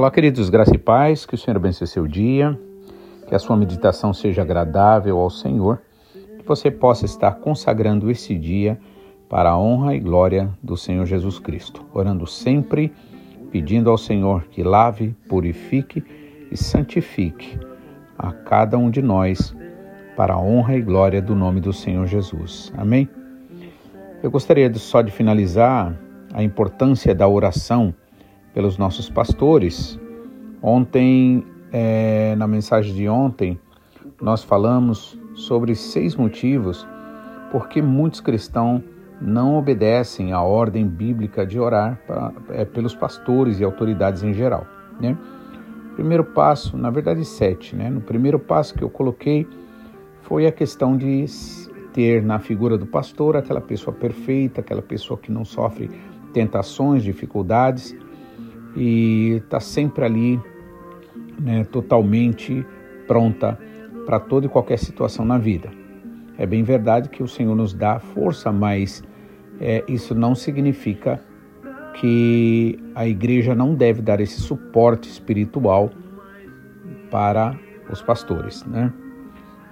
[0.00, 2.58] Olá, queridos, graça e paz, que o Senhor abençoe seu dia,
[3.28, 5.82] que a sua meditação seja agradável ao Senhor,
[6.38, 8.80] que você possa estar consagrando esse dia
[9.28, 12.90] para a honra e glória do Senhor Jesus Cristo, orando sempre,
[13.52, 16.02] pedindo ao Senhor que lave, purifique
[16.50, 17.60] e santifique
[18.18, 19.54] a cada um de nós
[20.16, 22.72] para a honra e glória do nome do Senhor Jesus.
[22.74, 23.06] Amém?
[24.22, 25.94] Eu gostaria só de finalizar
[26.32, 27.94] a importância da oração
[28.52, 29.98] pelos nossos pastores.
[30.62, 33.58] Ontem, é, na mensagem de ontem,
[34.20, 36.86] nós falamos sobre seis motivos
[37.50, 38.82] porque muitos cristãos
[39.20, 44.66] não obedecem à ordem bíblica de orar pra, é, pelos pastores e autoridades em geral.
[45.00, 45.16] Né?
[45.94, 47.76] Primeiro passo, na verdade, sete.
[47.76, 47.90] Né?
[47.90, 49.46] No primeiro passo que eu coloquei
[50.22, 51.26] foi a questão de
[51.92, 55.90] ter na figura do pastor aquela pessoa perfeita, aquela pessoa que não sofre
[56.32, 57.96] tentações, dificuldades
[58.76, 60.40] e está sempre ali,
[61.38, 62.64] né, totalmente
[63.06, 63.58] pronta
[64.06, 65.70] para toda e qualquer situação na vida.
[66.38, 69.04] É bem verdade que o Senhor nos dá força, mas
[69.60, 71.20] é, isso não significa
[71.94, 75.90] que a igreja não deve dar esse suporte espiritual
[77.10, 77.58] para
[77.90, 78.92] os pastores, né?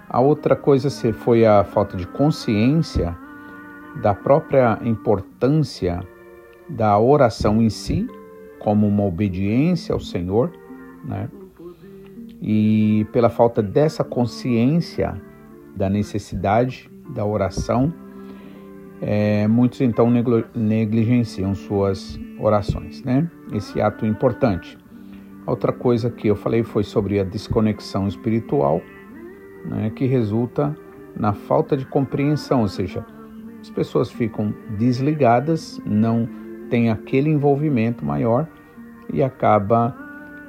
[0.08, 3.16] A outra coisa foi a falta de consciência
[4.02, 6.00] da própria importância
[6.69, 8.08] da oração em si
[8.59, 10.53] como uma obediência ao Senhor,
[11.05, 11.28] né?
[12.41, 15.20] E pela falta dessa consciência
[15.75, 17.92] da necessidade da oração,
[19.00, 20.10] é, muitos então
[20.55, 23.31] negligenciam suas orações, né?
[23.53, 24.77] Esse ato importante.
[25.47, 28.82] Outra coisa que eu falei foi sobre a desconexão espiritual,
[29.65, 30.77] né, que resulta
[31.16, 33.05] na falta de compreensão, ou seja,
[33.61, 36.28] as pessoas ficam desligadas, não
[36.69, 38.49] tem aquele envolvimento maior
[39.12, 39.97] e acaba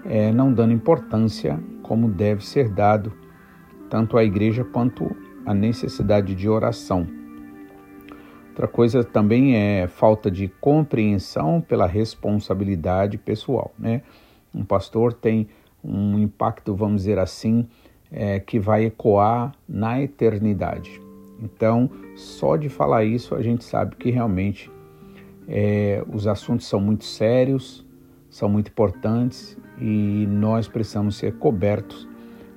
[0.06, 3.12] é, não dando importância como deve ser dado
[3.90, 5.16] tanto à igreja quanto
[5.46, 7.07] à necessidade de oração.
[8.50, 14.01] Outra coisa também é falta de compreensão pela responsabilidade pessoal, né?
[14.53, 15.47] Um pastor tem
[15.84, 17.66] um impacto, vamos dizer assim,
[18.12, 21.01] é, que vai ecoar na eternidade.
[21.41, 24.69] Então, só de falar isso, a gente sabe que realmente
[25.49, 27.83] é, os assuntos são muito sérios,
[28.29, 32.07] são muito importantes e nós precisamos ser cobertos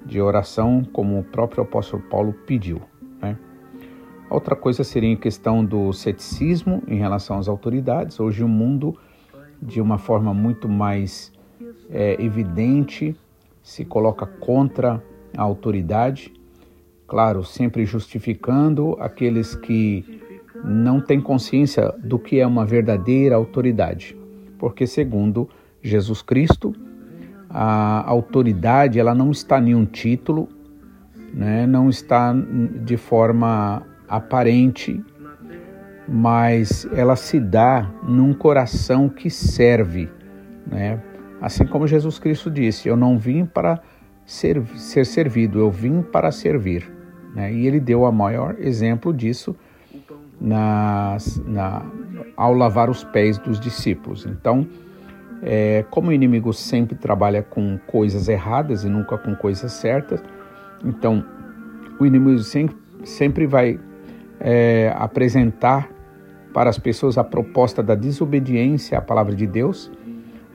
[0.05, 2.83] de oração, como o próprio apóstolo Paulo pediu.
[3.21, 3.39] Né?
[4.29, 8.21] Outra coisa seria a questão do ceticismo em relação às autoridades.
[8.21, 8.95] Hoje o mundo,
[9.61, 11.33] de uma forma muito mais
[11.89, 13.17] é, evidente,
[13.63, 15.03] se coloca contra
[15.35, 16.33] a autoridade,
[17.07, 20.22] claro, sempre justificando aqueles que
[20.65, 24.17] não tem consciência do que é uma verdadeira autoridade,
[24.59, 25.49] porque segundo
[25.83, 26.75] Jesus Cristo,
[27.51, 30.49] a autoridade ela não está em um título,
[31.35, 31.67] né?
[31.67, 32.35] não está
[32.85, 35.03] de forma aparente,
[36.09, 40.11] mas ela se dá num coração que serve,
[40.67, 41.01] né?
[41.41, 43.81] Assim como Jesus Cristo disse: Eu não vim para
[44.25, 46.89] ser, ser servido, eu vim para servir.
[47.35, 47.53] Né?
[47.53, 49.57] E ele deu o maior exemplo disso
[50.43, 51.87] nas, na,
[52.37, 54.27] ao lavar os pés dos discípulos.
[54.27, 54.67] Então,
[55.41, 60.23] é, como o inimigo sempre trabalha com coisas erradas e nunca com coisas certas,
[60.85, 61.25] então
[61.99, 63.79] o inimigo sempre, sempre vai
[64.41, 65.89] é, apresentar
[66.53, 69.91] para as pessoas a proposta da desobediência à palavra de Deus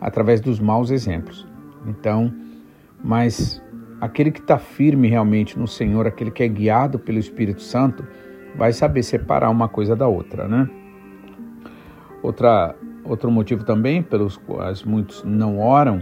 [0.01, 1.47] através dos maus exemplos.
[1.87, 2.33] Então,
[3.01, 3.62] mas
[4.01, 8.06] aquele que está firme realmente no Senhor, aquele que é guiado pelo Espírito Santo,
[8.57, 10.69] vai saber separar uma coisa da outra, né?
[12.24, 12.75] Outra,
[13.06, 16.01] outro motivo também pelos quais muitos não oram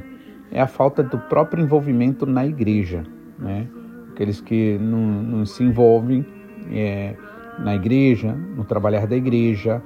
[0.52, 3.04] é a falta do próprio envolvimento na igreja,
[3.38, 3.68] né?
[4.12, 6.26] Aqueles que não, não se envolvem
[6.72, 7.16] é,
[7.60, 9.84] na igreja, no trabalhar da igreja,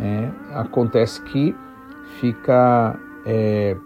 [0.00, 1.54] é, acontece que
[2.20, 3.76] fica é,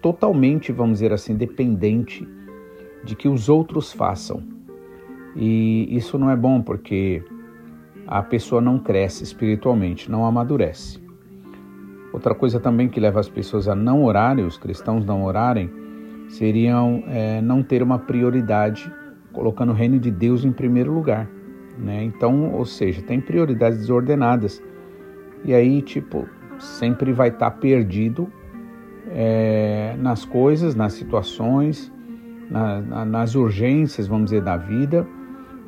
[0.00, 2.26] totalmente, vamos dizer assim, dependente
[3.02, 4.42] de que os outros façam.
[5.34, 7.22] E isso não é bom porque
[8.10, 11.00] a pessoa não cresce espiritualmente, não amadurece.
[12.12, 15.70] Outra coisa também que leva as pessoas a não orarem, os cristãos não orarem,
[16.28, 18.92] seriam é, não ter uma prioridade,
[19.32, 21.30] colocando o reino de Deus em primeiro lugar.
[21.78, 22.02] Né?
[22.02, 24.60] Então, ou seja, tem prioridades desordenadas.
[25.44, 26.28] E aí, tipo,
[26.58, 28.28] sempre vai estar tá perdido
[29.08, 31.92] é, nas coisas, nas situações,
[32.50, 35.06] na, na, nas urgências, vamos dizer, da vida,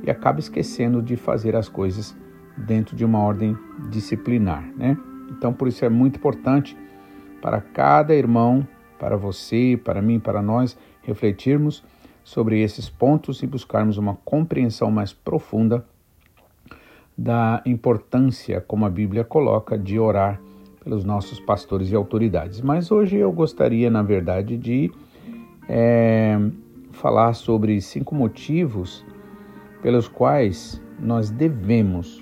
[0.02, 2.20] e acaba esquecendo de fazer as coisas
[2.56, 3.56] dentro de uma ordem
[3.90, 4.96] disciplinar, né?
[5.30, 6.76] Então, por isso é muito importante
[7.40, 8.66] para cada irmão,
[8.98, 11.82] para você, para mim, para nós refletirmos
[12.22, 15.84] sobre esses pontos e buscarmos uma compreensão mais profunda
[17.16, 20.40] da importância, como a Bíblia coloca, de orar
[20.82, 22.60] pelos nossos pastores e autoridades.
[22.60, 24.90] Mas hoje eu gostaria, na verdade, de
[25.68, 26.38] é,
[26.92, 29.04] falar sobre cinco motivos
[29.80, 32.21] pelos quais nós devemos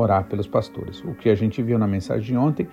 [0.00, 1.02] orar pelos pastores.
[1.04, 2.68] O que a gente viu na mensagem de ontem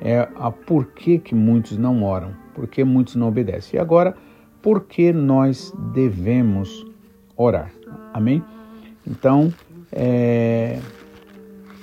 [0.00, 3.78] é a por que, que muitos não oram, por que muitos não obedecem.
[3.78, 4.16] E agora,
[4.62, 6.86] por que nós devemos
[7.36, 7.70] orar?
[8.14, 8.42] Amém?
[9.06, 9.52] Então,
[9.92, 10.78] é,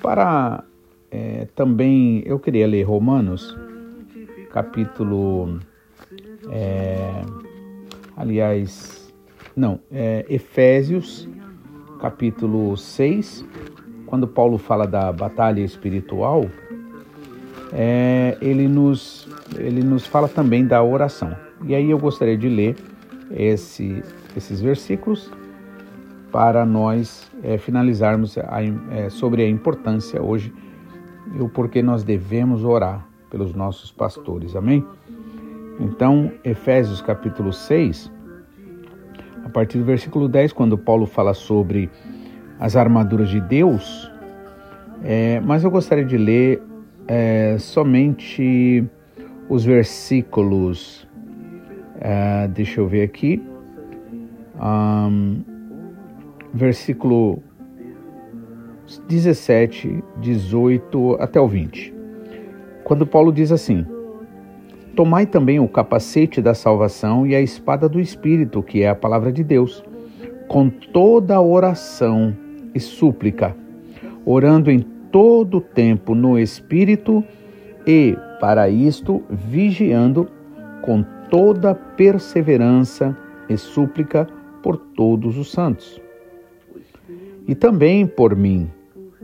[0.01, 0.63] para
[1.11, 3.55] é, também eu queria ler Romanos,
[4.51, 5.59] capítulo.
[6.49, 7.21] É,
[8.15, 9.13] aliás,
[9.55, 11.27] não, é, Efésios,
[11.99, 13.45] capítulo 6,
[14.07, 16.45] quando Paulo fala da batalha espiritual,
[17.73, 19.27] é, ele, nos,
[19.57, 21.35] ele nos fala também da oração.
[21.65, 22.75] E aí eu gostaria de ler
[23.29, 24.01] esse,
[24.35, 25.29] esses versículos
[26.31, 28.59] para nós é, finalizarmos a,
[28.91, 30.53] é, sobre a importância hoje
[31.35, 34.55] e o porquê nós devemos orar pelos nossos pastores.
[34.55, 34.85] Amém?
[35.79, 38.11] Então, Efésios capítulo 6,
[39.43, 41.89] a partir do versículo 10, quando Paulo fala sobre
[42.59, 44.11] as armaduras de Deus,
[45.03, 46.61] é, mas eu gostaria de ler
[47.07, 48.83] é, somente
[49.49, 51.07] os versículos,
[51.99, 53.41] é, deixa eu ver aqui,
[54.59, 55.41] um,
[56.53, 57.41] versículo
[59.07, 61.93] 17, 18 até o 20.
[62.83, 63.85] Quando Paulo diz assim:
[64.95, 69.31] Tomai também o capacete da salvação e a espada do Espírito, que é a palavra
[69.31, 69.83] de Deus,
[70.47, 72.35] com toda oração
[72.77, 73.55] e súplica,
[74.23, 74.79] orando em
[75.11, 77.23] todo o tempo no Espírito
[77.85, 80.29] e, para isto, vigiando
[80.83, 83.17] com toda perseverança
[83.49, 84.27] e súplica
[84.61, 85.99] por todos os santos.
[87.47, 88.69] E também por mim,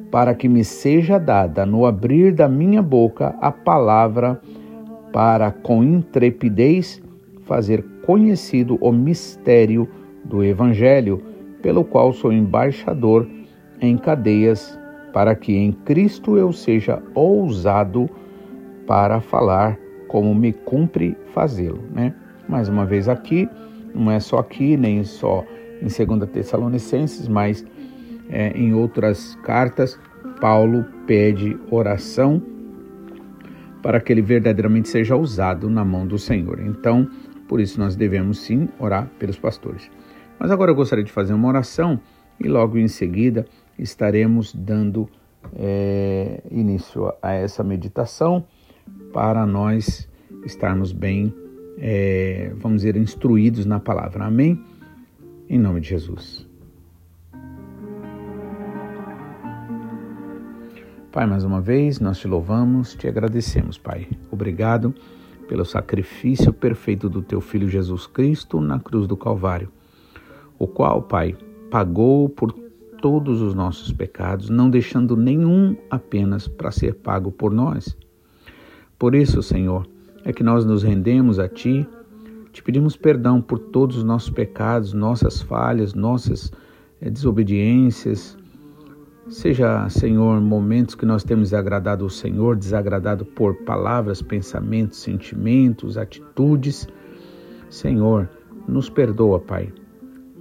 [0.09, 4.41] para que me seja dada no abrir da minha boca a palavra,
[5.11, 6.99] para com intrepidez
[7.43, 9.87] fazer conhecido o mistério
[10.25, 11.21] do Evangelho,
[11.61, 13.27] pelo qual sou embaixador
[13.83, 14.79] em cadeias,
[15.11, 18.09] para que em Cristo eu seja ousado
[18.87, 19.77] para falar
[20.07, 22.15] como me cumpre fazê-lo, né?
[22.47, 23.47] Mais uma vez aqui,
[23.93, 25.43] não é só aqui, nem só
[25.81, 27.65] em 2 Tessalonicenses, mas
[28.29, 29.99] é, em outras cartas,
[30.39, 32.41] Paulo pede oração
[33.81, 36.59] para que ele verdadeiramente seja usado na mão do Senhor.
[36.61, 37.07] Então,
[37.49, 39.91] por isso nós devemos sim orar pelos pastores.
[40.39, 41.99] Mas agora eu gostaria de fazer uma oração
[42.39, 43.45] e logo em seguida
[43.77, 45.09] estaremos dando
[45.55, 48.45] é, início a essa meditação
[49.11, 50.09] para nós
[50.45, 51.33] estarmos bem,
[51.77, 54.25] é, vamos dizer, instruídos na palavra.
[54.25, 54.63] Amém?
[55.49, 56.47] Em nome de Jesus.
[61.11, 64.07] Pai, mais uma vez nós te louvamos, te agradecemos, Pai.
[64.31, 64.95] Obrigado
[65.47, 69.71] pelo sacrifício perfeito do teu Filho Jesus Cristo na cruz do Calvário,
[70.57, 71.35] o qual, Pai,
[71.69, 72.62] pagou por
[73.03, 77.97] todos os nossos pecados, não deixando nenhum apenas para ser pago por nós.
[78.97, 79.85] Por isso, Senhor,
[80.23, 81.85] é que nós nos rendemos a Ti,
[82.53, 86.49] te pedimos perdão por todos os nossos pecados, nossas falhas, nossas
[87.01, 88.37] é, desobediências,
[89.29, 96.89] Seja, Senhor, momentos que nós temos agradado ao Senhor, desagradado por palavras, pensamentos, sentimentos, atitudes.
[97.69, 98.29] Senhor,
[98.67, 99.71] nos perdoa, Pai,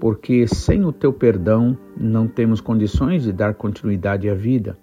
[0.02, 4.76] porque sem o teu perdão não temos condições de dar continuidade à vida.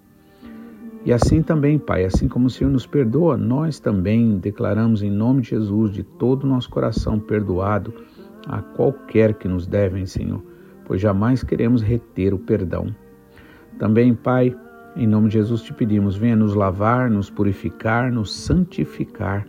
[1.04, 5.42] E assim também, Pai, assim como o Senhor nos perdoa, nós também declaramos em nome
[5.42, 7.92] de Jesus, de todo o nosso coração, perdoado
[8.46, 10.42] a qualquer que nos devem, Senhor,
[10.86, 12.86] pois jamais queremos reter o perdão.
[13.78, 14.56] Também, Pai,
[14.96, 19.46] em nome de Jesus te pedimos, venha nos lavar, nos purificar, nos santificar.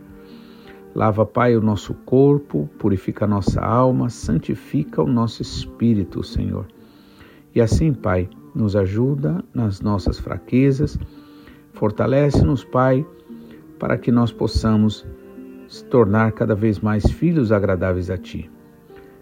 [0.94, 6.68] Lava, Pai, o nosso corpo, purifica a nossa alma, santifica o nosso espírito, Senhor.
[7.56, 11.00] E assim, Pai, nos ajuda nas nossas fraquezas,
[11.74, 13.06] fortalece-nos, Pai,
[13.80, 15.06] para que nós possamos
[15.68, 18.52] se tornar cada vez mais filhos agradáveis a Ti.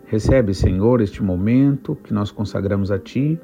[0.06, 3.40] Recebe, Senhor, este momento que nós consagramos a Ti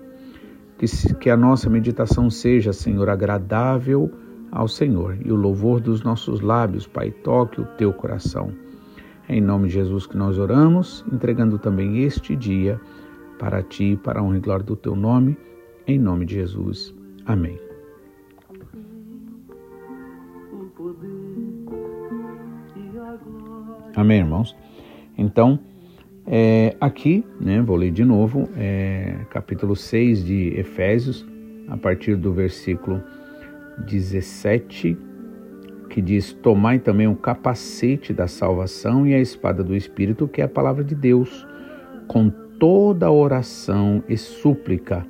[0.77, 4.11] que, que a nossa meditação seja, Senhor, agradável
[4.55, 8.53] ao Senhor e o louvor dos nossos lábios, Pai, toque o teu coração.
[9.27, 12.79] É em nome de Jesus que nós oramos, entregando também este dia
[13.37, 15.37] para ti, para a honra e glória do teu nome,
[15.85, 16.95] em nome de Jesus.
[17.25, 17.59] Amém.
[23.93, 24.55] Amém, irmãos?
[25.17, 25.59] Então,
[26.25, 31.25] é, aqui, né, vou ler de novo, é, capítulo 6 de Efésios,
[31.67, 33.03] a partir do versículo
[33.79, 34.97] 17,
[35.89, 40.45] que diz: Tomai também o capacete da salvação e a espada do Espírito, que é
[40.45, 41.47] a palavra de Deus,
[42.07, 42.29] com
[42.59, 45.05] toda oração e súplica,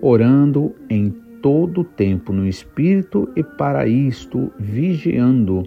[0.00, 1.10] orando em
[1.42, 5.64] todo tempo no Espírito e para isto vigiando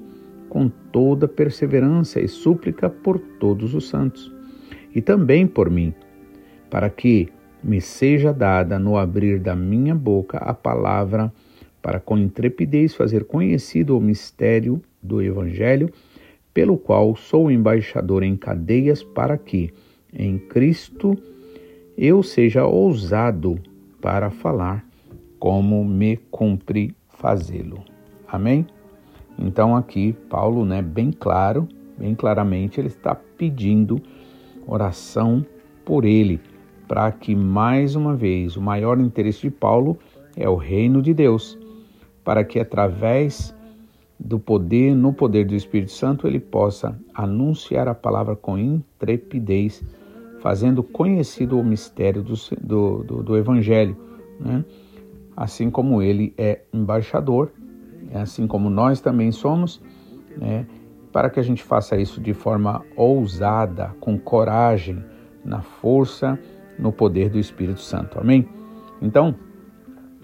[0.50, 4.34] com toda perseverança e súplica por todos os santos,
[4.94, 5.94] e também por mim,
[6.70, 7.30] para que
[7.64, 11.32] me seja dada no abrir da minha boca a palavra,
[11.82, 15.90] para com intrepidez fazer conhecido o mistério do Evangelho,
[16.54, 19.74] pelo qual sou embaixador em cadeias, para que,
[20.14, 21.18] em Cristo,
[21.98, 23.60] eu seja ousado
[24.02, 24.86] para falar
[25.40, 27.84] como me cumpre fazê-lo.
[28.28, 28.66] Amém?
[29.38, 34.02] Então aqui Paulo, né, bem claro, bem claramente, ele está pedindo
[34.68, 35.46] oração
[35.84, 36.40] por ele,
[36.88, 39.98] para que mais uma vez o maior interesse de Paulo
[40.36, 41.58] é o reino de Deus,
[42.24, 43.56] para que através
[44.20, 49.84] do poder, no poder do Espírito Santo, ele possa anunciar a palavra com intrepidez,
[50.40, 53.98] fazendo conhecido o mistério do, do, do, do Evangelho,
[54.40, 54.63] né?
[55.36, 57.51] assim como ele é embaixador,
[58.13, 59.82] assim como nós também somos,
[60.38, 60.68] né?
[61.12, 65.04] para que a gente faça isso de forma ousada, com coragem,
[65.44, 66.40] na força,
[66.78, 68.20] no poder do Espírito Santo.
[68.20, 68.48] Amém?
[69.01, 69.36] Então,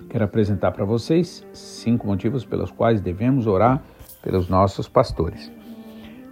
[0.09, 3.83] quero apresentar para vocês cinco motivos pelos quais devemos orar
[4.21, 5.51] pelos nossos pastores.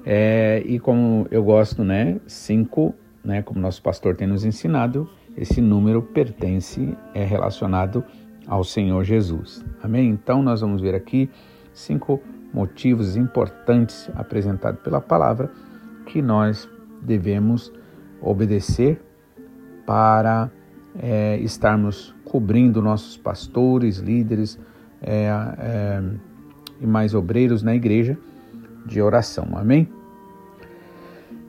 [0.05, 5.59] É, e como eu gosto, né, cinco, né, como nosso pastor tem nos ensinado, esse
[5.59, 8.03] número pertence, é relacionado
[8.47, 9.65] ao Senhor Jesus.
[9.81, 10.09] Amém?
[10.09, 11.29] Então nós vamos ver aqui
[11.73, 12.21] cinco
[12.53, 15.51] motivos importantes apresentados pela palavra
[16.05, 16.69] que nós
[17.01, 17.71] devemos
[18.21, 19.01] obedecer
[19.85, 20.49] para
[20.99, 24.59] é, estarmos cobrindo nossos pastores, líderes
[25.01, 25.27] é,
[25.59, 26.03] é,
[26.81, 28.17] e mais obreiros na igreja
[28.85, 29.49] de oração.
[29.53, 29.89] Amém?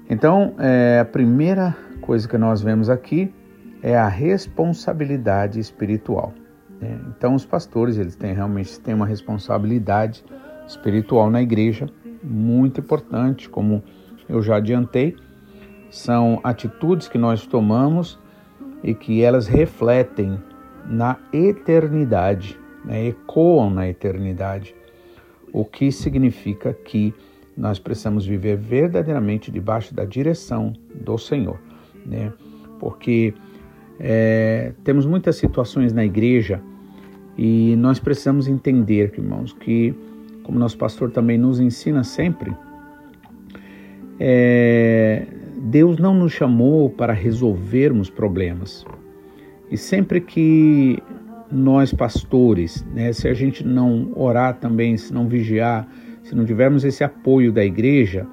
[0.09, 3.33] Então, é, a primeira coisa que nós vemos aqui
[3.83, 6.33] é a responsabilidade espiritual.
[6.81, 6.99] Né?
[7.09, 10.25] Então, os pastores eles têm realmente têm uma responsabilidade
[10.67, 11.89] espiritual na igreja
[12.23, 13.83] muito importante, como
[14.29, 15.17] eu já adiantei,
[15.91, 18.19] são atitudes que nós tomamos
[18.83, 20.39] e que elas refletem
[20.89, 23.09] na eternidade, né?
[23.09, 24.75] ecoam na eternidade,
[25.53, 27.15] o que significa que
[27.57, 31.59] nós precisamos viver verdadeiramente debaixo da direção do Senhor,
[32.05, 32.33] né?
[32.79, 33.33] Porque
[33.99, 36.61] é, temos muitas situações na igreja
[37.39, 39.95] e nós precisamos entender, irmãos, que,
[40.43, 42.55] como nosso pastor também nos ensina sempre,
[44.21, 45.27] é,
[45.67, 48.85] Deus não nos chamou para resolvermos problemas.
[49.69, 51.03] E sempre que
[51.51, 55.89] nós, pastores, né, se a gente não orar também, se não vigiar,
[56.23, 58.29] se não tivermos esse apoio da igreja,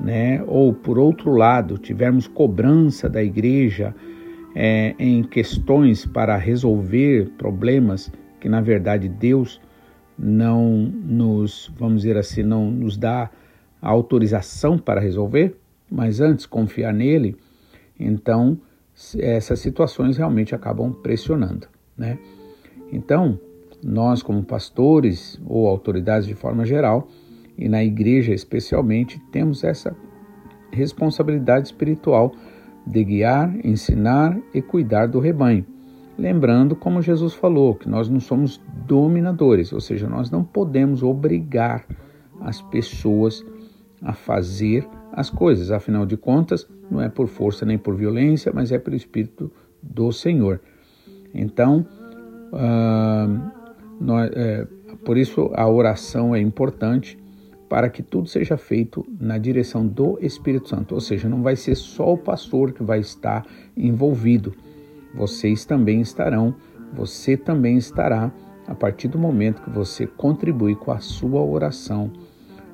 [0.00, 3.94] né, ou por outro lado, tivermos cobrança da igreja,
[4.54, 9.60] é, em questões para resolver problemas que na verdade Deus
[10.18, 13.30] não nos, vamos dizer assim, não nos dá
[13.82, 15.54] autorização para resolver,
[15.90, 17.36] mas antes confiar nele,
[17.98, 18.58] então
[19.18, 22.18] essas situações realmente acabam pressionando, né?
[22.92, 23.38] Então,
[23.82, 27.08] nós como pastores ou autoridades de forma geral
[27.56, 29.96] e na igreja especialmente temos essa
[30.72, 32.32] responsabilidade espiritual
[32.86, 35.64] de guiar, ensinar e cuidar do rebanho.
[36.16, 41.86] Lembrando, como Jesus falou, que nós não somos dominadores, ou seja, nós não podemos obrigar
[42.40, 43.44] as pessoas
[44.02, 45.70] a fazer as coisas.
[45.70, 49.50] Afinal de contas, não é por força nem por violência, mas é pelo Espírito
[49.82, 50.60] do Senhor.
[51.34, 51.86] Então,
[52.52, 53.50] uh,
[54.00, 54.66] nós, é,
[55.04, 57.18] por isso a oração é importante
[57.68, 60.94] para que tudo seja feito na direção do Espírito Santo.
[60.94, 63.46] Ou seja, não vai ser só o pastor que vai estar
[63.76, 64.54] envolvido.
[65.14, 66.54] Vocês também estarão,
[66.94, 68.32] você também estará
[68.66, 72.10] a partir do momento que você contribui com a sua oração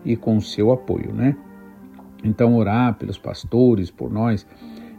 [0.04, 1.36] e com o seu apoio, né?
[2.24, 4.46] Então, orar pelos pastores, por nós,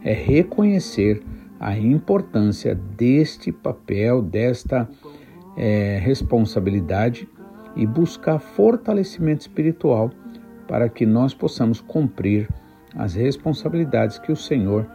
[0.02, 1.22] é reconhecer
[1.58, 4.88] a importância deste papel, desta
[5.56, 7.28] é, responsabilidade
[7.74, 10.10] e buscar fortalecimento espiritual
[10.68, 12.48] para que nós possamos cumprir
[12.94, 14.86] as responsabilidades que o Senhor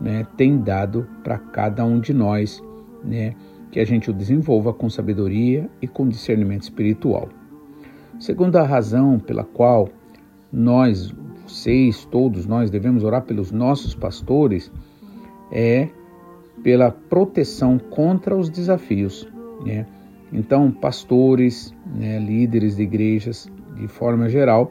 [0.00, 2.62] né, tem dado para cada um de nós,
[3.02, 3.34] né,
[3.70, 7.28] que a gente o desenvolva com sabedoria e com discernimento espiritual.
[8.18, 9.88] Segunda razão pela qual
[10.52, 11.12] nós
[11.54, 14.72] vocês, todos nós devemos orar pelos nossos pastores
[15.52, 15.88] é
[16.62, 19.28] pela proteção contra os desafios.
[19.64, 19.86] Né?
[20.32, 24.70] Então, pastores, né, líderes de igrejas, de forma geral,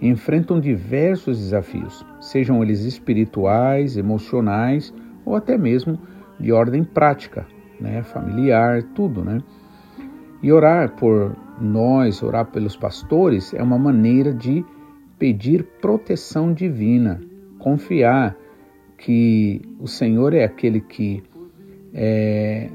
[0.00, 4.92] enfrentam diversos desafios, sejam eles espirituais, emocionais
[5.24, 5.98] ou até mesmo
[6.40, 7.46] de ordem prática,
[7.80, 9.42] né, familiar, tudo, né?
[10.42, 14.64] E orar por nós, orar pelos pastores, é uma maneira de
[15.18, 17.20] pedir proteção divina,
[17.58, 18.36] confiar
[18.98, 21.22] que o Senhor é aquele que
[21.92, 22.68] é,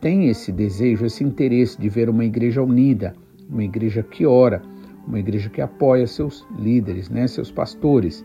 [0.00, 3.14] tem esse desejo, esse interesse de ver uma igreja unida,
[3.48, 4.62] uma igreja que ora,
[5.06, 8.24] uma igreja que apoia seus líderes, né, seus pastores.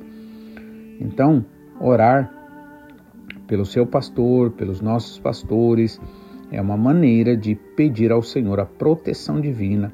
[1.00, 1.46] Então,
[1.80, 2.32] orar
[3.48, 6.00] pelo seu pastor, pelos nossos pastores,
[6.52, 9.92] é uma maneira de pedir ao Senhor a proteção divina,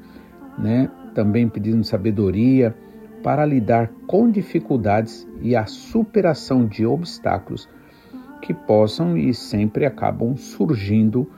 [0.58, 0.90] né?
[1.14, 2.74] Também pedindo sabedoria
[3.22, 7.68] para lidar com dificuldades e a superação de obstáculos
[8.40, 11.30] que possam e sempre acabam surgindo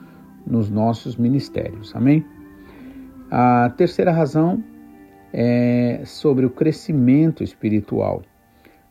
[0.47, 1.95] nos nossos ministérios.
[1.95, 2.25] Amém?
[3.31, 4.63] A terceira razão
[5.33, 8.23] é sobre o crescimento espiritual.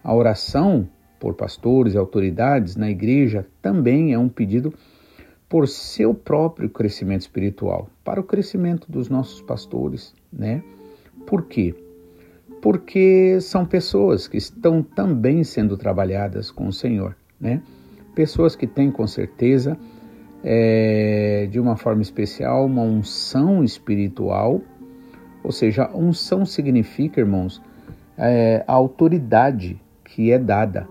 [0.03, 0.87] A oração
[1.19, 4.73] por pastores e autoridades na igreja também é um pedido
[5.47, 10.63] por seu próprio crescimento espiritual, para o crescimento dos nossos pastores, né?
[11.27, 11.75] Por quê?
[12.61, 17.61] Porque são pessoas que estão também sendo trabalhadas com o Senhor, né?
[18.13, 19.77] Pessoas que têm com certeza
[20.43, 24.61] é, de uma forma especial uma unção espiritual
[25.43, 27.61] ou seja, unção significa, irmãos,
[28.17, 30.87] é, a autoridade que é dada.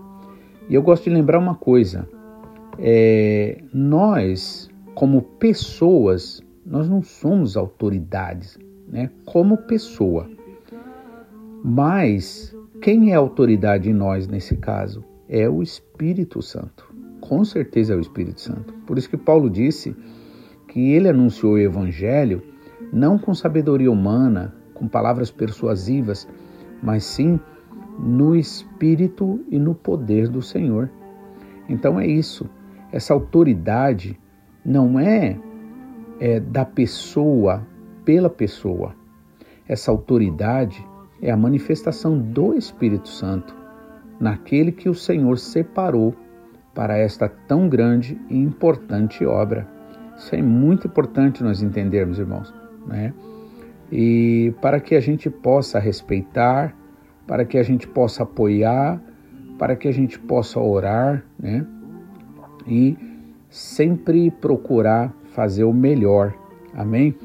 [0.69, 2.07] E eu gosto de lembrar uma coisa:
[2.77, 9.09] é, nós, como pessoas, nós não somos autoridades, né?
[9.25, 10.29] Como pessoa.
[11.63, 15.03] Mas quem é autoridade em nós nesse caso?
[15.29, 16.93] É o Espírito Santo.
[17.19, 18.73] Com certeza é o Espírito Santo.
[18.85, 19.95] Por isso que Paulo disse
[20.67, 22.41] que ele anunciou o Evangelho
[22.91, 26.27] não com sabedoria humana, com palavras persuasivas,
[26.81, 27.39] mas sim
[27.99, 30.89] no espírito e no poder do Senhor.
[31.69, 32.49] Então é isso.
[32.91, 34.19] Essa autoridade
[34.65, 35.39] não é,
[36.19, 37.65] é da pessoa
[38.03, 38.95] pela pessoa.
[39.67, 40.85] Essa autoridade
[41.21, 43.55] é a manifestação do Espírito Santo
[44.19, 46.15] naquele que o Senhor separou
[46.73, 49.67] para esta tão grande e importante obra.
[50.17, 52.53] Isso é muito importante nós entendermos, irmãos
[52.85, 53.13] né?
[53.91, 56.75] E para que a gente possa respeitar,
[57.27, 59.01] para que a gente possa apoiar,
[59.57, 61.65] para que a gente possa orar, né?
[62.67, 62.97] E
[63.49, 66.33] sempre procurar fazer o melhor.
[66.73, 67.15] Amém?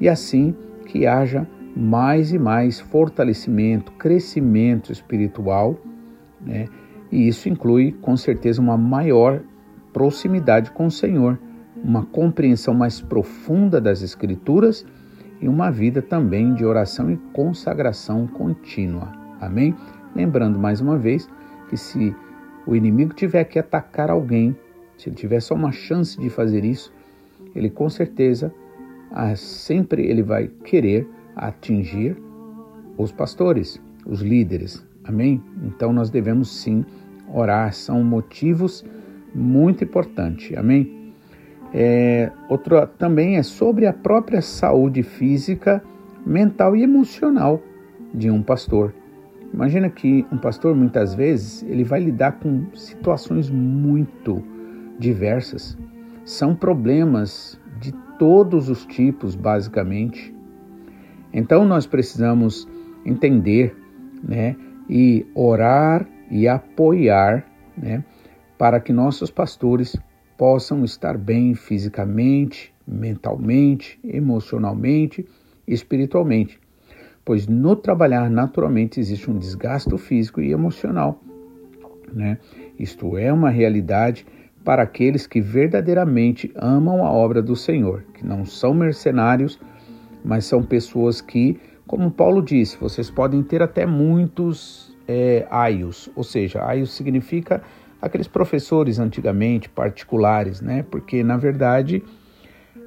[0.00, 0.54] E assim
[0.86, 5.78] que haja mais e mais fortalecimento, crescimento espiritual,
[6.40, 6.66] né?
[7.10, 9.40] E isso inclui com certeza uma maior
[9.92, 11.38] proximidade com o Senhor,
[11.76, 14.86] uma compreensão mais profunda das Escrituras
[15.40, 19.12] e uma vida também de oração e consagração contínua.
[19.40, 19.74] Amém?
[20.14, 21.28] Lembrando mais uma vez
[21.68, 22.14] que se
[22.66, 24.56] o inimigo tiver que atacar alguém,
[24.96, 26.92] se ele tiver só uma chance de fazer isso,
[27.54, 28.52] ele com certeza
[29.10, 31.06] ah, sempre ele vai querer
[31.36, 32.16] atingir
[32.96, 34.86] os pastores, os líderes.
[35.04, 35.42] Amém?
[35.64, 36.84] Então nós devemos sim
[37.32, 38.84] orar, são motivos
[39.34, 40.56] muito importantes.
[40.56, 41.12] Amém?
[41.74, 45.82] É, outro também é sobre a própria saúde física,
[46.24, 47.62] mental e emocional
[48.12, 48.94] de um pastor.
[49.52, 54.42] Imagina que um pastor muitas vezes ele vai lidar com situações muito
[54.98, 55.76] diversas.
[56.24, 60.34] São problemas de todos os tipos, basicamente.
[61.32, 62.68] Então nós precisamos
[63.04, 63.74] entender,
[64.22, 64.56] né,
[64.88, 68.04] e orar e apoiar, né,
[68.58, 69.96] para que nossos pastores
[70.36, 75.26] possam estar bem fisicamente, mentalmente, emocionalmente,
[75.66, 76.60] espiritualmente,
[77.24, 81.22] pois no trabalhar naturalmente existe um desgaste físico e emocional.
[82.12, 82.38] Né?
[82.78, 84.26] Isto é uma realidade
[84.64, 89.58] para aqueles que verdadeiramente amam a obra do Senhor, que não são mercenários,
[90.24, 96.24] mas são pessoas que, como Paulo disse, vocês podem ter até muitos é, aios, ou
[96.24, 97.62] seja, aios significa
[98.00, 100.84] aqueles professores antigamente particulares, né?
[100.90, 102.02] Porque na verdade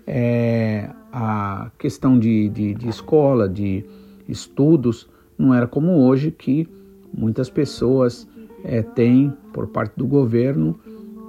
[0.06, 3.86] é, a questão de, de, de escola, de
[4.28, 6.68] estudos, não era como hoje que
[7.14, 8.28] muitas pessoas
[8.64, 10.80] é, têm por parte do governo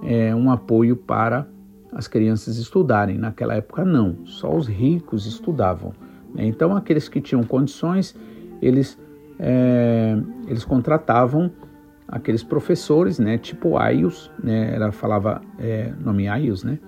[0.02, 1.46] é, um apoio para
[1.96, 3.16] as crianças estudarem.
[3.16, 5.94] Naquela época não, só os ricos estudavam.
[6.34, 6.44] Né?
[6.44, 8.14] Então aqueles que tinham condições,
[8.60, 8.98] eles
[9.38, 10.14] é,
[10.46, 11.50] eles contratavam
[12.06, 16.78] aqueles professores, né, tipo Aios, né, ela falava é, nome Aios, né,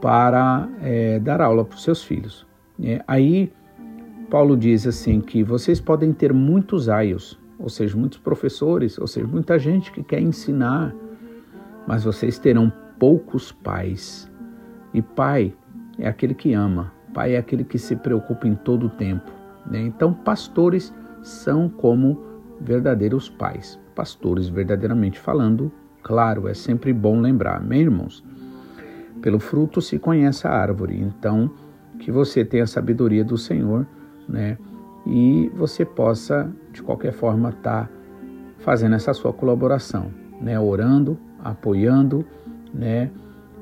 [0.00, 2.46] para é, dar aula para os seus filhos.
[2.82, 3.52] É, aí
[4.30, 9.26] Paulo diz assim que vocês podem ter muitos Aios, ou seja, muitos professores, ou seja,
[9.26, 10.94] muita gente que quer ensinar,
[11.86, 14.30] mas vocês terão poucos pais.
[14.92, 15.54] E pai
[15.98, 19.30] é aquele que ama, pai é aquele que se preocupa em todo o tempo.
[19.66, 19.80] Né?
[19.80, 22.22] Então, pastores são como
[22.60, 23.78] verdadeiros pais.
[23.94, 28.22] Pastores, verdadeiramente falando, claro, é sempre bom lembrar, amém, irmãos?
[29.22, 31.00] Pelo fruto se conhece a árvore.
[31.00, 31.50] Então,
[31.98, 33.86] que você tenha a sabedoria do Senhor,
[34.28, 34.58] né?
[35.06, 37.90] E você possa, de qualquer forma, estar tá
[38.58, 40.58] fazendo essa sua colaboração, né?
[40.58, 42.26] Orando, apoiando,
[42.72, 43.10] né?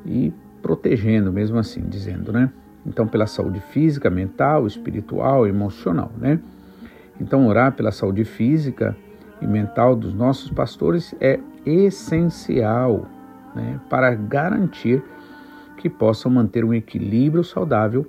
[0.05, 2.51] E protegendo, mesmo assim, dizendo, né?
[2.87, 6.39] Então, pela saúde física, mental, espiritual, emocional, né?
[7.21, 8.97] Então, orar pela saúde física
[9.41, 13.07] e mental dos nossos pastores é essencial
[13.55, 15.03] né, para garantir
[15.77, 18.07] que possam manter um equilíbrio saudável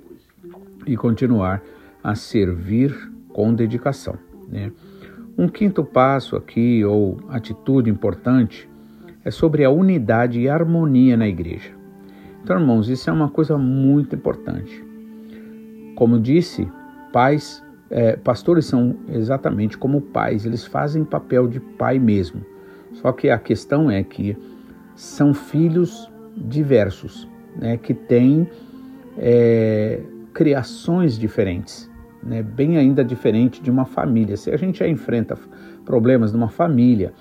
[0.86, 1.62] e continuar
[2.02, 2.94] a servir
[3.28, 4.16] com dedicação.
[4.48, 4.72] Né?
[5.36, 8.68] Um quinto passo aqui, ou atitude importante,
[9.26, 11.70] é sobre a unidade e harmonia na igreja.
[12.44, 14.84] Então, irmãos, isso é uma coisa muito importante.
[15.96, 16.68] Como disse,
[17.12, 17.60] pais
[17.90, 22.40] é, pastores são exatamente como pais, eles fazem papel de pai mesmo.
[22.92, 24.36] Só que a questão é que
[24.94, 28.48] são filhos diversos, né, que têm
[29.18, 30.00] é,
[30.32, 31.90] criações diferentes,
[32.22, 34.36] né, bem ainda diferente de uma família.
[34.36, 35.36] Se a gente já enfrenta
[35.84, 37.12] problemas numa família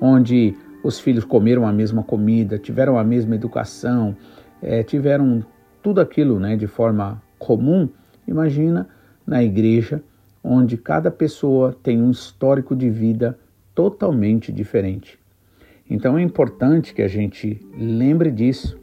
[0.00, 0.56] onde
[0.86, 4.16] os filhos comeram a mesma comida, tiveram a mesma educação,
[4.62, 5.44] é, tiveram
[5.82, 7.88] tudo aquilo né, de forma comum,
[8.26, 8.88] imagina
[9.26, 10.00] na igreja,
[10.44, 13.36] onde cada pessoa tem um histórico de vida
[13.74, 15.18] totalmente diferente.
[15.90, 18.78] Então é importante que a gente lembre disso,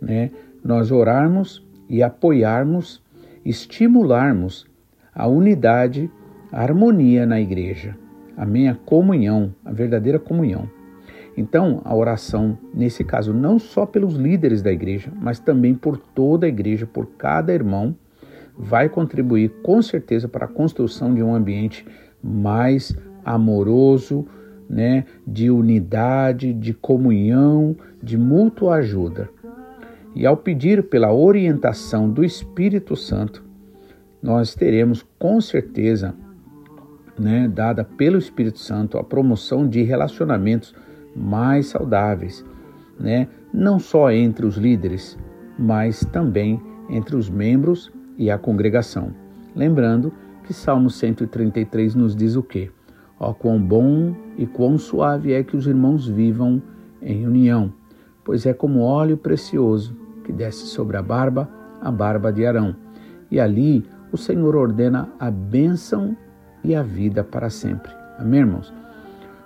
[0.00, 0.30] né?
[0.62, 3.02] Nós orarmos e apoiarmos,
[3.42, 4.66] estimularmos
[5.14, 6.10] a unidade,
[6.52, 7.96] a harmonia na igreja,
[8.36, 10.77] a minha comunhão, a verdadeira comunhão.
[11.38, 16.46] Então, a oração, nesse caso, não só pelos líderes da igreja, mas também por toda
[16.46, 17.94] a igreja, por cada irmão,
[18.58, 21.86] vai contribuir com certeza para a construção de um ambiente
[22.20, 22.92] mais
[23.24, 24.26] amoroso,
[24.68, 29.30] né, de unidade, de comunhão, de mútua ajuda.
[30.16, 33.44] E ao pedir pela orientação do Espírito Santo,
[34.20, 36.16] nós teremos com certeza,
[37.16, 40.74] né, dada pelo Espírito Santo, a promoção de relacionamentos
[41.18, 42.44] mais saudáveis,
[42.98, 45.18] né, não só entre os líderes,
[45.58, 49.10] mas também entre os membros e a congregação.
[49.54, 50.12] Lembrando
[50.44, 52.70] que Salmo 133 nos diz o quê?
[53.18, 56.62] Ó, quão bom e quão suave é que os irmãos vivam
[57.02, 57.72] em união,
[58.24, 61.48] pois é como óleo precioso que desce sobre a barba,
[61.80, 62.76] a barba de Arão.
[63.30, 66.16] E ali o Senhor ordena a bênção
[66.62, 67.90] e a vida para sempre.
[68.18, 68.72] Amém, irmãos?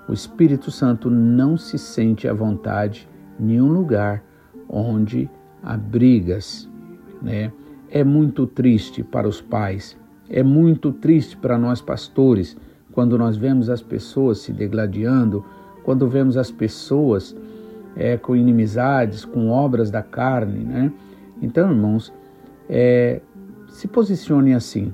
[0.08, 4.22] O Espírito Santo não se sente à vontade em nenhum lugar
[4.68, 5.30] onde
[5.62, 6.68] há brigas,
[7.20, 7.52] né?
[7.90, 9.96] É muito triste para os pais,
[10.28, 12.56] é muito triste para nós pastores
[12.92, 15.44] quando nós vemos as pessoas se degladiando,
[15.82, 17.36] quando vemos as pessoas
[17.94, 20.92] é, com inimizades, com obras da carne, né?
[21.40, 22.12] Então, irmãos,
[22.68, 23.20] é,
[23.68, 24.92] se posicione assim.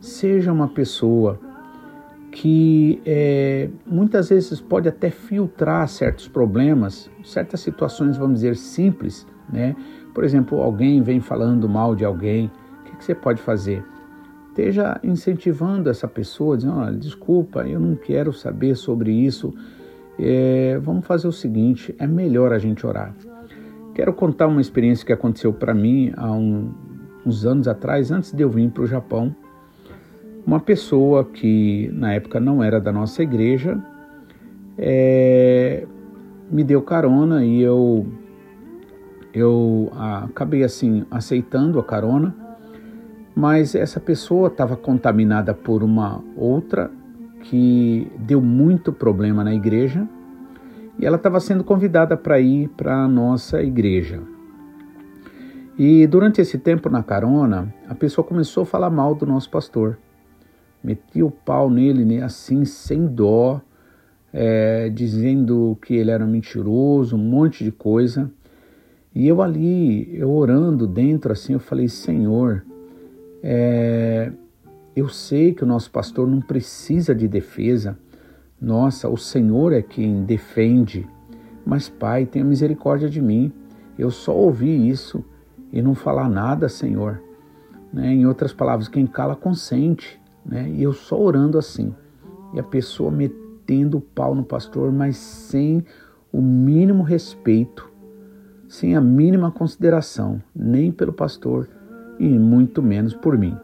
[0.00, 1.40] Seja uma pessoa
[2.30, 9.74] que é, muitas vezes pode até filtrar certos problemas, certas situações, vamos dizer, simples, né?
[10.14, 13.84] Por exemplo, alguém vem falando mal de alguém, o que, que você pode fazer?
[14.48, 19.54] Esteja incentivando essa pessoa, dizendo: olha, desculpa, eu não quero saber sobre isso.
[20.18, 23.14] É, vamos fazer o seguinte: é melhor a gente orar.
[23.94, 26.72] Quero contar uma experiência que aconteceu para mim há um,
[27.24, 29.34] uns anos atrás, antes de eu vir para o Japão.
[30.48, 33.78] Uma pessoa que na época não era da nossa igreja
[34.78, 35.86] é,
[36.50, 38.06] me deu carona e eu
[39.34, 39.92] eu
[40.24, 42.34] acabei assim aceitando a carona,
[43.36, 46.90] mas essa pessoa estava contaminada por uma outra
[47.42, 50.08] que deu muito problema na igreja
[50.98, 54.22] e ela estava sendo convidada para ir para a nossa igreja.
[55.78, 59.98] E durante esse tempo na carona, a pessoa começou a falar mal do nosso pastor.
[60.82, 63.60] Metia o pau nele né, assim, sem dó,
[64.32, 68.30] é, dizendo que ele era mentiroso, um monte de coisa.
[69.14, 72.64] E eu ali, eu orando dentro assim, eu falei, Senhor,
[73.42, 74.30] é,
[74.94, 77.98] eu sei que o nosso pastor não precisa de defesa.
[78.60, 81.06] Nossa, o Senhor é quem defende.
[81.64, 83.52] Mas, Pai, tenha misericórdia de mim.
[83.98, 85.24] Eu só ouvi isso
[85.72, 87.22] e não falar nada, Senhor.
[87.92, 88.12] Né?
[88.12, 90.17] Em outras palavras, quem cala consente.
[90.48, 90.70] Né?
[90.70, 91.94] E eu só orando assim.
[92.54, 95.84] E a pessoa metendo o pau no pastor, mas sem
[96.32, 97.90] o mínimo respeito,
[98.66, 101.68] sem a mínima consideração, nem pelo pastor
[102.18, 103.56] e muito menos por mim.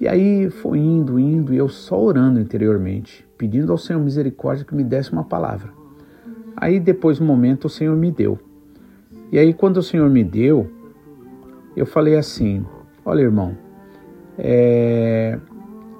[0.00, 4.74] E aí foi indo, indo, e eu só orando interiormente, pedindo ao Senhor misericórdia que
[4.74, 5.72] me desse uma palavra.
[6.56, 8.38] Aí depois, um momento, o Senhor me deu.
[9.32, 10.70] E aí, quando o Senhor me deu,
[11.76, 12.64] eu falei assim:
[13.04, 13.56] Olha, irmão,
[14.36, 15.38] é,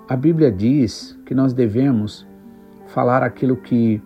[0.09, 2.27] a Bíblia diz que nós devemos
[2.87, 4.03] falar aquilo que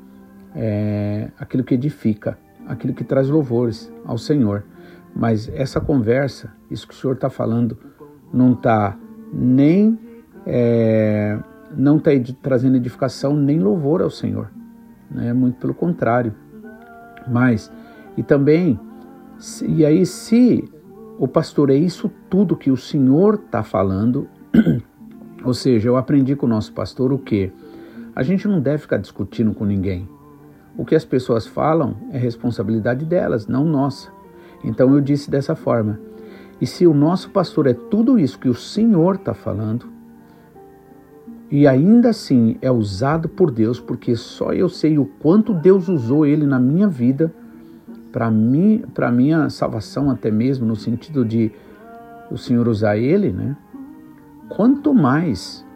[0.54, 2.36] é, aquilo que edifica,
[2.66, 4.64] aquilo que traz louvores ao Senhor.
[5.14, 7.78] Mas essa conversa, isso que o Senhor está falando,
[8.32, 8.98] não está
[9.32, 9.98] nem
[10.44, 11.38] é,
[11.76, 12.10] não está
[12.42, 14.50] trazendo edificação nem louvor ao Senhor,
[15.10, 15.32] né?
[15.32, 16.34] Muito pelo contrário.
[17.28, 17.72] Mas
[18.16, 18.78] e também
[19.68, 20.68] e aí se
[21.18, 24.28] o pastor é isso tudo que o Senhor está falando,
[25.44, 27.52] ou seja, eu aprendi com o nosso pastor o que
[28.14, 30.08] a gente não deve ficar discutindo com ninguém.
[30.76, 34.10] O que as pessoas falam é responsabilidade delas, não nossa.
[34.64, 35.98] Então eu disse dessa forma:
[36.60, 39.86] e se o nosso pastor é tudo isso que o Senhor está falando,
[41.50, 46.24] e ainda assim é usado por Deus, porque só eu sei o quanto Deus usou
[46.24, 47.32] ele na minha vida,
[48.10, 51.50] para mim, para minha salvação até mesmo no sentido de
[52.30, 53.56] o Senhor usar ele, né?
[54.54, 55.66] Quanto mais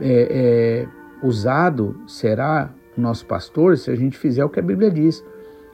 [0.00, 0.84] é,
[1.22, 5.24] é, usado será o nosso pastor se a gente fizer o que a Bíblia diz,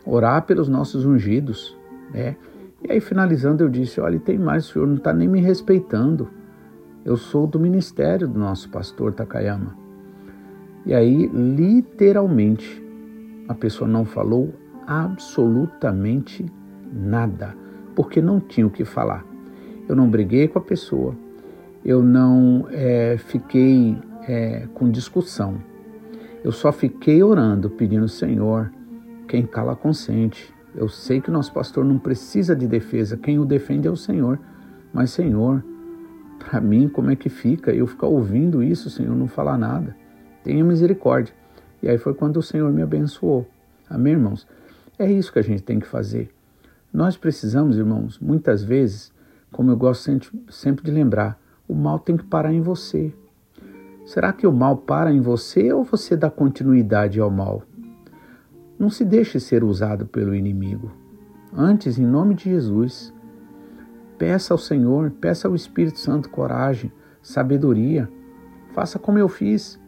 [0.07, 1.77] orar pelos nossos ungidos,
[2.15, 2.37] né?
[2.81, 6.29] E aí, finalizando, eu disse: Olha, tem mais, o senhor não está nem me respeitando.
[7.05, 9.77] Eu sou do ministério do nosso pastor Takayama.
[10.87, 12.85] E aí, literalmente,
[13.49, 14.55] a pessoa não falou
[14.87, 16.47] absolutamente
[16.93, 17.57] nada,
[17.97, 19.25] porque não tinha o que falar.
[19.89, 21.17] Eu não briguei com a pessoa,
[21.85, 23.97] eu não é, fiquei
[24.29, 25.57] é, com discussão.
[26.45, 28.73] Eu só fiquei orando, pedindo, Senhor,
[29.29, 33.45] quem cala consente, eu sei que o nosso pastor não precisa de defesa, quem o
[33.45, 34.39] defende é o Senhor.
[34.93, 35.65] Mas, Senhor,
[36.39, 39.95] para mim, como é que fica eu ficar ouvindo isso, Senhor, não falar nada?
[40.43, 41.35] Tenha misericórdia.
[41.83, 43.47] E aí foi quando o Senhor me abençoou.
[43.89, 44.47] Amém, irmãos?
[44.99, 46.31] É isso que a gente tem que fazer.
[46.93, 49.13] Nós precisamos, irmãos, muitas vezes,
[49.51, 50.11] como eu gosto
[50.51, 51.42] sempre de lembrar,
[51.73, 53.15] o mal tem que parar em você.
[54.05, 57.63] Será que o mal para em você ou você dá continuidade ao mal?
[58.79, 60.93] Não se deixe ser usado pelo inimigo.
[61.51, 63.13] Antes, em nome de Jesus,
[64.19, 68.07] peça ao Senhor, peça ao Espírito Santo coragem, sabedoria.
[68.75, 69.81] Faça como eu fiz.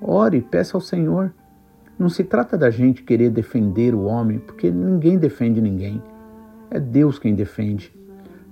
[0.00, 1.34] Ore, peça ao Senhor.
[1.98, 6.02] Não se trata da gente querer defender o homem, porque ninguém defende ninguém.
[6.70, 7.94] É Deus quem defende.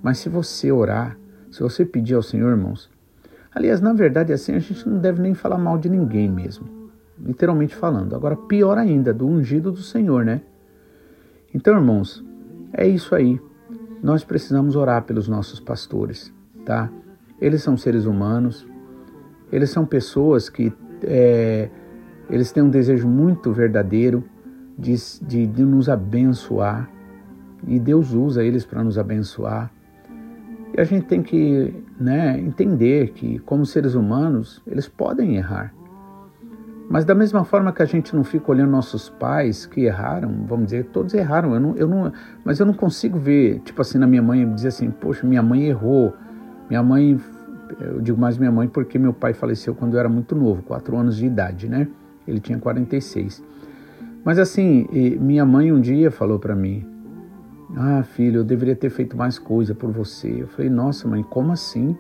[0.03, 1.16] Mas se você orar,
[1.55, 2.90] se você pedir ao Senhor, irmãos,
[3.55, 6.85] aliás, na verdade, assim, a gente não deve nem falar mal de ninguém mesmo
[7.19, 8.14] literalmente falando.
[8.14, 10.40] Agora, pior ainda, do ungido do Senhor, né?
[11.55, 12.25] Então, irmãos,
[12.73, 13.40] é isso aí.
[14.03, 16.33] Nós precisamos orar pelos nossos pastores,
[16.64, 16.90] tá?
[17.40, 18.67] Eles são seres humanos,
[19.51, 21.71] eles são pessoas que é,
[22.29, 24.25] eles têm um desejo muito verdadeiro
[24.79, 26.90] de, de, de nos abençoar
[27.67, 29.73] e Deus usa eles para nos abençoar.
[30.76, 35.72] E a gente tem que né, entender que, como seres humanos, eles podem errar.
[36.90, 40.66] Mas da mesma forma que a gente não fica olhando nossos pais que erraram, vamos
[40.66, 42.12] dizer, todos erraram, eu não, eu não,
[42.44, 45.64] mas eu não consigo ver, tipo assim, na minha mãe, dizer assim, poxa, minha mãe
[45.64, 46.12] errou,
[46.68, 47.18] minha mãe,
[47.80, 50.96] eu digo mais minha mãe porque meu pai faleceu quando eu era muito novo, 4
[50.96, 51.88] anos de idade, né?
[52.26, 53.42] Ele tinha 46.
[54.24, 54.87] Mas assim,
[55.20, 56.84] minha mãe um dia falou para mim,
[57.76, 60.42] ah, filho, eu deveria ter feito mais coisa por você.
[60.42, 61.96] Eu falei, nossa, mãe, como assim?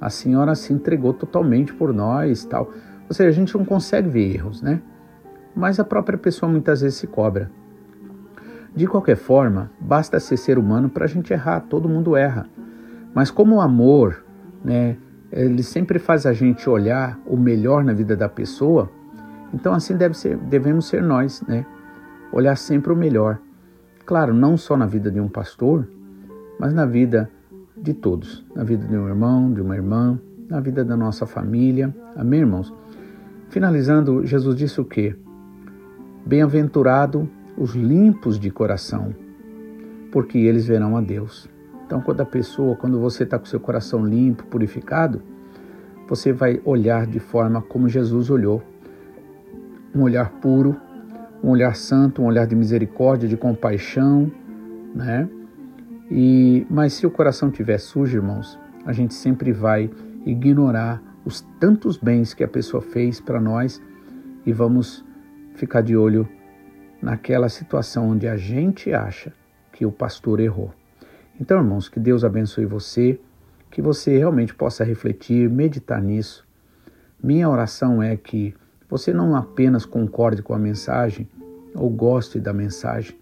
[0.00, 2.70] A senhora se entregou totalmente por nós, tal.
[3.08, 4.80] Ou seja, a gente não consegue ver erros, né?
[5.54, 7.50] Mas a própria pessoa muitas vezes se cobra.
[8.74, 12.46] De qualquer forma, basta ser ser humano para a gente errar, todo mundo erra.
[13.14, 14.24] Mas como o amor,
[14.64, 14.96] né,
[15.30, 18.90] ele sempre faz a gente olhar o melhor na vida da pessoa,
[19.52, 21.64] então assim deve ser, devemos ser nós, né?
[22.32, 23.38] Olhar sempre o melhor.
[24.06, 25.88] Claro, não só na vida de um pastor,
[26.58, 27.30] mas na vida
[27.76, 31.94] de todos, na vida de um irmão, de uma irmã, na vida da nossa família.
[32.14, 32.72] Amém, irmãos?
[33.48, 35.16] Finalizando, Jesus disse o quê?
[36.26, 39.14] Bem-aventurado os limpos de coração,
[40.12, 41.48] porque eles verão a Deus.
[41.86, 45.22] Então, quando a pessoa, quando você está com seu coração limpo, purificado,
[46.06, 48.62] você vai olhar de forma como Jesus olhou.
[49.94, 50.76] Um olhar puro,
[51.44, 54.32] um olhar santo, um olhar de misericórdia, de compaixão,
[54.94, 55.28] né?
[56.10, 59.90] E mas se o coração estiver sujo, irmãos, a gente sempre vai
[60.24, 63.82] ignorar os tantos bens que a pessoa fez para nós
[64.46, 65.04] e vamos
[65.54, 66.26] ficar de olho
[67.02, 69.30] naquela situação onde a gente acha
[69.70, 70.72] que o pastor errou.
[71.38, 73.20] Então, irmãos, que Deus abençoe você,
[73.70, 76.46] que você realmente possa refletir, meditar nisso.
[77.22, 78.54] Minha oração é que
[78.88, 81.28] você não apenas concorde com a mensagem
[81.74, 83.16] ou goste da mensagem,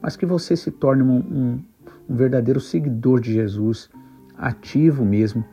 [0.00, 1.60] mas que você se torne um, um,
[2.08, 3.88] um verdadeiro seguidor de Jesus,
[4.36, 5.44] ativo mesmo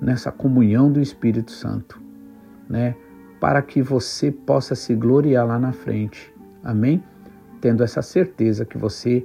[0.00, 2.00] nessa comunhão do Espírito Santo,
[2.68, 2.94] né?
[3.40, 6.32] Para que você possa se gloriar lá na frente.
[6.62, 7.02] Amém?
[7.60, 9.24] Tendo essa certeza que você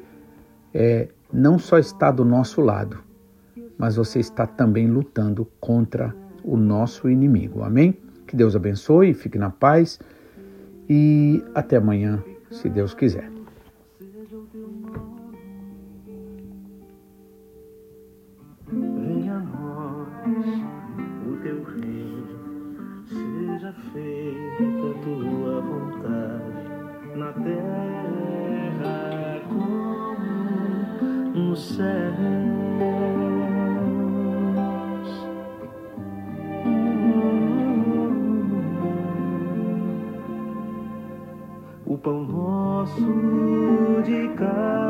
[0.74, 3.00] é, não só está do nosso lado,
[3.78, 7.64] mas você está também lutando contra o nosso inimigo.
[7.64, 7.98] Amém?
[8.28, 10.00] Que Deus abençoe, fique na paz
[10.90, 13.30] e até amanhã, se Deus quiser.
[18.72, 20.08] Venha a nós
[21.28, 32.93] o teu reino, seja feita a tua vontade na terra como no céu.
[43.00, 44.83] Nosso de cada